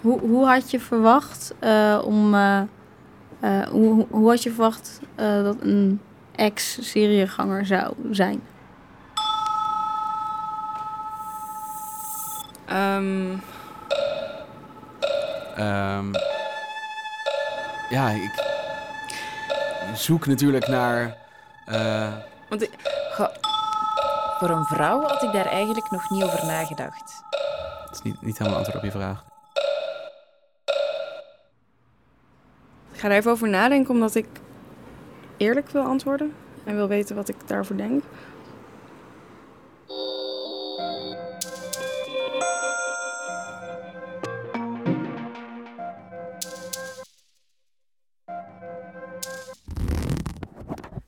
Hoe, 0.00 0.20
hoe 0.20 0.46
had 0.46 0.70
je 0.70 0.80
verwacht 0.80 1.54
uh, 1.60 2.02
om. 2.04 2.34
Uh, 2.34 2.60
uh, 3.40 3.66
hoe, 3.66 4.06
hoe 4.10 4.28
had 4.28 4.42
je 4.42 4.50
verwacht 4.50 5.00
dat 5.16 5.56
een 5.60 6.00
ex-serieganger 6.34 7.66
zou 7.66 7.94
zijn? 8.10 8.42
Um... 12.72 13.42
Um, 15.58 16.12
ja, 17.88 18.08
ik 18.08 18.44
zoek 19.94 20.26
natuurlijk 20.26 20.68
naar. 20.68 21.16
Want 22.48 22.62
ik, 22.62 22.70
voor 24.38 24.50
een 24.50 24.64
vrouw 24.64 25.00
had 25.00 25.22
ik 25.22 25.32
daar 25.32 25.46
eigenlijk 25.46 25.90
nog 25.90 26.10
niet 26.10 26.22
over 26.22 26.46
nagedacht. 26.46 27.22
Dat 27.84 27.94
is 27.94 28.02
niet, 28.02 28.22
niet 28.22 28.38
helemaal 28.38 28.58
antwoord 28.58 28.78
op 28.78 28.84
je 28.84 28.98
vraag. 28.98 29.24
Ik 32.98 33.04
ga 33.04 33.10
er 33.10 33.16
even 33.16 33.30
over 33.30 33.48
nadenken, 33.48 33.94
omdat 33.94 34.14
ik 34.14 34.26
eerlijk 35.36 35.68
wil 35.68 35.82
antwoorden 35.82 36.32
en 36.64 36.74
wil 36.74 36.88
weten 36.88 37.16
wat 37.16 37.28
ik 37.28 37.36
daarvoor 37.46 37.76
denk. 37.76 38.02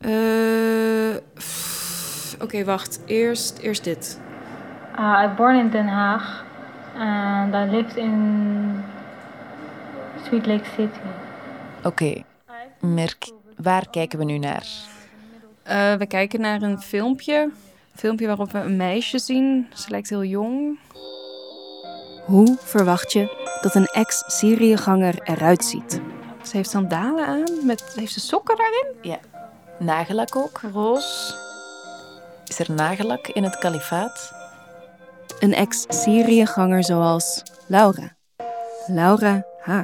Uh, 0.00 1.16
Oké, 2.40 2.64
wacht. 2.64 3.00
Eerst, 3.06 3.58
eerst 3.58 3.84
dit. 3.84 4.20
Uh, 4.98 5.22
I 5.24 5.34
born 5.36 5.56
in 5.56 5.70
Den 5.70 5.88
Haag 5.88 6.44
and 6.94 7.54
I 7.54 7.76
lived 7.76 7.96
in 7.96 8.84
Sweet 10.24 10.46
Lake 10.46 10.64
City. 10.64 11.21
Oké, 11.82 11.88
okay. 11.88 12.24
Merk, 12.80 13.30
waar 13.56 13.90
kijken 13.90 14.18
we 14.18 14.24
nu 14.24 14.38
naar? 14.38 14.66
Uh, 15.66 15.94
we 15.94 16.06
kijken 16.06 16.40
naar 16.40 16.62
een 16.62 16.80
filmpje. 16.80 17.40
Een 17.92 17.98
filmpje 17.98 18.26
waarop 18.26 18.52
we 18.52 18.58
een 18.58 18.76
meisje 18.76 19.18
zien. 19.18 19.66
Ze 19.74 19.90
lijkt 19.90 20.08
heel 20.08 20.24
jong. 20.24 20.78
Hoe 22.24 22.56
verwacht 22.60 23.12
je 23.12 23.56
dat 23.60 23.74
een 23.74 23.86
ex-Syriëganger 23.86 25.22
eruit 25.22 25.64
ziet? 25.64 26.00
Ze 26.42 26.56
heeft 26.56 26.70
sandalen 26.70 27.26
aan. 27.26 27.66
Met, 27.66 27.92
heeft 27.94 28.12
ze 28.12 28.20
sokken 28.20 28.56
daarin? 28.56 28.86
Ja. 29.02 29.18
Nagellak 29.78 30.36
ook. 30.36 30.60
Roze. 30.72 31.34
Is 32.46 32.58
er 32.58 32.72
nagellak 32.72 33.26
in 33.26 33.42
het 33.42 33.58
kalifaat? 33.58 34.32
Een 35.40 35.54
ex-Syriëganger 35.54 36.84
zoals 36.84 37.42
Laura. 37.66 38.16
Laura 38.86 39.44
H. 39.60 39.80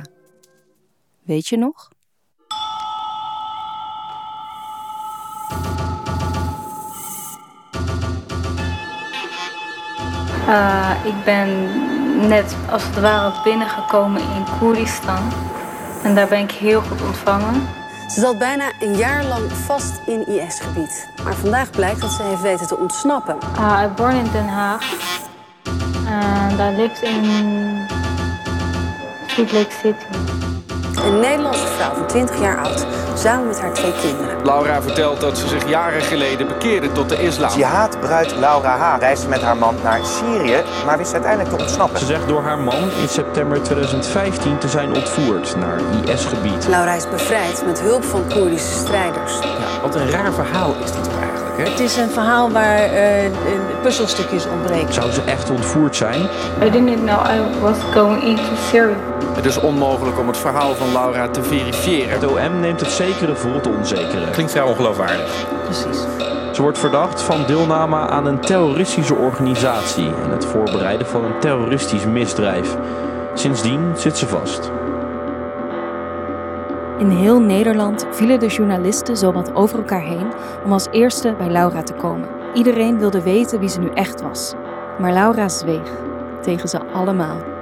Weet 1.29 1.47
je 1.49 1.57
nog? 1.57 1.89
Uh, 10.49 10.91
ik 11.05 11.25
ben 11.25 11.49
net 12.29 12.57
als 12.71 12.85
het 12.85 13.01
ware 13.01 13.43
binnengekomen 13.45 14.21
in 14.21 14.45
Koerdistan. 14.59 15.33
En 16.03 16.15
daar 16.15 16.29
ben 16.29 16.39
ik 16.39 16.51
heel 16.51 16.81
goed 16.81 17.03
ontvangen. 17.03 17.69
Ze 18.11 18.21
zat 18.21 18.39
bijna 18.39 18.73
een 18.81 18.97
jaar 18.97 19.25
lang 19.25 19.53
vast 19.53 20.01
in 20.07 20.27
IS-gebied. 20.27 21.09
Maar 21.25 21.35
vandaag 21.35 21.71
blijkt 21.71 22.01
dat 22.01 22.11
ze 22.11 22.23
heeft 22.23 22.43
weten 22.43 22.67
te 22.67 22.77
ontsnappen. 22.77 23.37
Uh, 23.59 23.83
I 23.85 23.89
born 23.95 24.17
in 24.17 24.31
Den 24.33 24.49
Haag. 24.49 24.83
And 26.07 26.61
I 26.61 26.77
lived 26.77 27.03
in 27.03 27.25
Sweet 29.27 29.53
Lake 29.53 29.71
City. 29.71 30.38
Een 31.05 31.21
Nederlandse 31.21 31.67
vrouw 31.67 31.95
van 31.95 32.07
20 32.07 32.41
jaar 32.41 32.59
oud, 32.59 32.87
samen 33.15 33.47
met 33.47 33.61
haar 33.61 33.73
twee 33.73 33.93
kinderen. 34.01 34.45
Laura 34.45 34.83
vertelt 34.83 35.21
dat 35.21 35.39
ze 35.39 35.49
zich 35.49 35.69
jaren 35.69 36.03
geleden 36.03 36.47
bekeerde 36.47 36.93
tot 36.93 37.09
de 37.09 37.23
islam. 37.23 37.51
Jihad-bruid 37.57 38.37
Laura 38.37 38.77
H. 38.77 38.99
reisde 38.99 39.29
met 39.29 39.43
haar 39.43 39.57
man 39.57 39.75
naar 39.83 40.01
Syrië, 40.05 40.63
maar 40.87 40.99
wist 40.99 41.13
uiteindelijk 41.13 41.55
te 41.57 41.63
ontsnappen. 41.63 41.99
Ze 41.99 42.07
zegt 42.07 42.29
door 42.29 42.43
haar 42.43 42.59
man 42.59 42.83
in 43.01 43.09
september 43.09 43.63
2015 43.63 44.59
te 44.59 44.69
zijn 44.69 44.95
ontvoerd 44.95 45.57
naar 45.57 45.81
IS-gebied. 46.05 46.69
Laura 46.69 46.93
is 46.93 47.09
bevrijd 47.09 47.63
met 47.67 47.81
hulp 47.81 48.05
van 48.05 48.29
Koerdische 48.29 48.79
strijders. 48.79 49.39
Ja, 49.39 49.81
wat 49.83 49.95
een 49.95 50.11
raar 50.11 50.33
verhaal 50.33 50.75
is 50.85 50.93
dit 50.93 51.09
eigenlijk, 51.21 51.57
hè? 51.57 51.65
Het 51.71 51.81
is 51.81 51.97
een 51.97 52.11
verhaal 52.11 52.51
waar 52.51 52.93
uh, 52.93 53.31
puzzelstukjes 53.83 54.47
ontbreken. 54.47 54.95
Zou 54.95 55.11
ze 55.11 55.23
echt 55.23 55.51
ontvoerd 55.51 55.97
zijn? 55.97 56.23
I 56.63 56.71
didn't 56.71 57.05
know 57.05 57.27
I 57.27 57.61
was 57.61 57.77
going 57.93 58.23
into 58.23 58.57
Syria. 58.71 58.97
Het 59.39 59.47
is 59.47 59.61
onmogelijk 59.61 60.19
om 60.19 60.27
het 60.27 60.37
verhaal 60.37 60.75
van 60.75 60.93
Laura 60.93 61.29
te 61.29 61.43
verifiëren. 61.43 62.11
Het 62.11 62.27
OM 62.27 62.61
neemt 62.61 62.81
het 62.81 62.91
zekere 62.91 63.37
voor 63.37 63.55
het 63.55 63.67
onzekere. 63.67 64.31
Klinkt 64.31 64.53
vrij 64.53 64.65
ongeloofwaardig. 64.65 65.47
Precies. 65.65 65.99
Ze 66.53 66.63
wordt 66.63 66.79
verdacht 66.79 67.23
van 67.23 67.47
deelname 67.47 67.97
aan 67.97 68.27
een 68.27 68.41
terroristische 68.41 69.15
organisatie 69.15 70.07
en 70.23 70.31
het 70.31 70.45
voorbereiden 70.45 71.07
van 71.07 71.25
een 71.25 71.41
terroristisch 71.41 72.07
misdrijf. 72.07 72.77
Sindsdien 73.35 73.93
zit 73.97 74.19
ze 74.19 74.27
vast. 74.27 74.71
In 76.99 77.11
heel 77.11 77.41
Nederland 77.41 78.07
vielen 78.11 78.41
de 78.41 78.47
journalisten 78.47 79.17
zowat 79.17 79.55
over 79.55 79.79
elkaar 79.79 80.03
heen 80.03 80.33
om 80.65 80.73
als 80.73 80.87
eerste 80.91 81.35
bij 81.39 81.51
Laura 81.51 81.83
te 81.83 81.95
komen. 81.95 82.29
Iedereen 82.55 82.99
wilde 82.99 83.23
weten 83.23 83.61
wie 83.61 83.69
ze 83.69 83.81
nu 83.81 83.91
echt 83.95 84.21
was. 84.21 84.55
Maar 84.99 85.13
Laura 85.13 85.49
zweeg 85.49 85.91
tegen 86.43 86.69
ze 86.69 86.81
allemaal. 86.93 87.57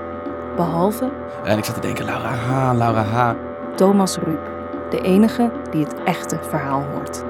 Behalve. 0.56 1.12
En 1.44 1.58
ik 1.58 1.64
zat 1.64 1.74
te 1.74 1.80
denken: 1.80 2.04
Laura 2.04 2.34
H., 2.34 2.76
Laura 2.76 3.02
H. 3.02 3.34
Thomas 3.76 4.16
Ruip, 4.16 4.50
de 4.90 5.00
enige 5.00 5.52
die 5.70 5.84
het 5.84 5.94
echte 6.04 6.38
verhaal 6.48 6.82
hoort. 6.82 7.24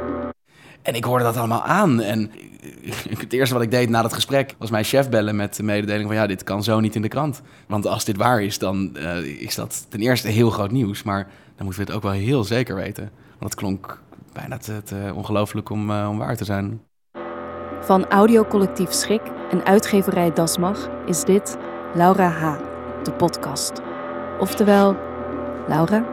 En 0.83 0.95
ik 0.95 1.05
hoorde 1.05 1.25
dat 1.25 1.37
allemaal 1.37 1.63
aan. 1.63 2.01
En 2.01 2.31
het 3.19 3.33
eerste 3.33 3.55
wat 3.55 3.63
ik 3.63 3.71
deed 3.71 3.89
na 3.89 4.03
dat 4.03 4.13
gesprek 4.13 4.55
was 4.59 4.71
mijn 4.71 4.85
chef 4.85 5.09
bellen 5.09 5.37
met 5.37 5.57
de 5.57 5.63
mededeling 5.63 6.07
van 6.07 6.17
ja, 6.17 6.27
dit 6.27 6.45
kan 6.45 6.63
zo 6.63 6.81
niet 6.81 6.95
in 6.95 7.03
de 7.03 7.09
krant. 7.09 7.43
Want 7.69 7.87
als 7.87 8.05
dit 8.05 8.17
waar 8.17 8.43
is, 8.43 8.59
dan 8.59 8.97
uh, 8.97 9.43
is 9.43 9.55
dat 9.55 9.87
ten 9.89 10.01
eerste 10.01 10.29
heel 10.29 10.51
groot 10.51 10.71
nieuws. 10.71 11.03
Maar 11.03 11.29
dan 11.57 11.65
moeten 11.65 11.85
we 11.85 11.89
het 11.89 11.97
ook 11.97 12.03
wel 12.03 12.21
heel 12.21 12.45
zeker 12.45 12.75
weten. 12.75 13.11
Want 13.39 13.53
het 13.53 13.55
klonk 13.55 14.01
bijna 14.33 14.59
te, 14.59 14.83
te 14.83 15.13
ongelooflijk 15.15 15.71
om, 15.71 15.91
uh, 15.91 16.09
om 16.11 16.19
waar 16.19 16.37
te 16.37 16.45
zijn. 16.45 16.81
Van 17.81 18.07
audiocollectief 18.09 18.93
Schik 18.93 19.23
en 19.51 19.65
uitgeverij 19.65 20.33
Dasmag 20.33 20.89
is 21.07 21.25
dit 21.25 21.57
Laura 21.95 22.29
H., 22.29 22.57
de 23.07 23.13
podcast. 23.13 23.73
Oftewel, 24.39 24.97
Laura? 25.69 26.05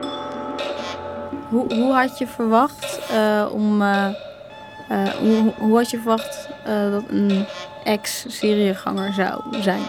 Hoe, 1.49 1.73
hoe 1.73 1.93
had 1.93 2.17
je 2.17 2.27
verwacht 2.27 3.11
uh, 3.11 3.49
om... 3.51 3.81
Uh, 3.81 4.09
hoe, 5.19 5.53
hoe 5.57 5.75
had 5.77 5.89
je 5.89 5.97
verwacht 5.97 6.49
dat 6.65 7.03
een 7.09 7.45
ex-serieganger 7.83 9.13
zou 9.13 9.61
zijn? 9.61 9.81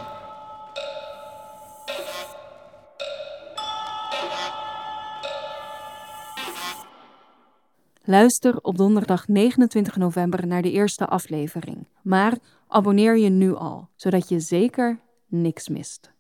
Luister 8.07 8.59
op 8.63 8.77
donderdag 8.77 9.29
29 9.29 9.97
november 9.97 10.47
naar 10.47 10.63
de 10.63 10.71
eerste 10.71 11.07
aflevering. 11.07 11.87
Maar 12.03 12.39
abonneer 12.69 13.19
je 13.19 13.29
nu 13.29 13.55
al, 13.55 13.89
zodat 13.97 14.29
je 14.29 14.41
zeker 14.41 14.99
niks 15.29 15.69
mist. 15.69 16.14